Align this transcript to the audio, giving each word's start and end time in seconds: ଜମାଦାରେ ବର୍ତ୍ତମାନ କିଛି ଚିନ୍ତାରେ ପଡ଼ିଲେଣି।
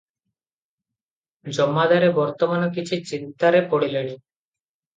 ଜମାଦାରେ 1.59 2.09
ବର୍ତ୍ତମାନ 2.17 2.73
କିଛି 2.81 3.01
ଚିନ୍ତାରେ 3.13 3.63
ପଡ଼ିଲେଣି। 3.71 4.19